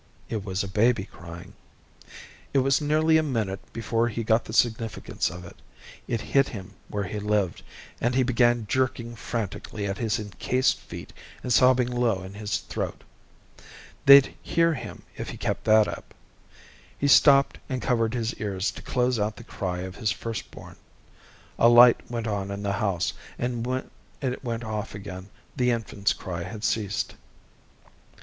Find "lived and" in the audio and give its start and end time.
7.19-8.15